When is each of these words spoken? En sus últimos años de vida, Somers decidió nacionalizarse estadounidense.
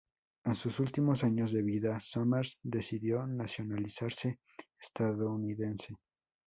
En 0.45 0.55
sus 0.55 0.79
últimos 0.79 1.23
años 1.23 1.51
de 1.51 1.61
vida, 1.61 1.99
Somers 1.99 2.57
decidió 2.63 3.27
nacionalizarse 3.27 4.39
estadounidense. 4.79 5.95